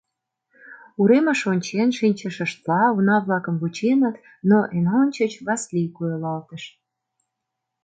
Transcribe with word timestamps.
Уремыш 0.99 1.39
ончен 1.51 1.89
шинчышыштла, 1.97 2.81
уна-влакым 2.97 3.55
вученыт, 3.61 4.15
но 4.49 4.57
эн 4.75 4.85
ончыч 4.99 5.33
Васлий 5.45 5.89
койылалтыш. 5.97 6.63